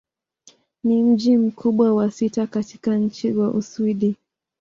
[0.83, 4.15] Ni mji mkubwa wa sita katika nchi wa Uswidi.